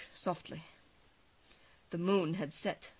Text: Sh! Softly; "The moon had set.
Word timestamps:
Sh! 0.15 0.19
Softly; 0.21 0.63
"The 1.91 1.99
moon 1.99 2.33
had 2.33 2.53
set. 2.53 2.89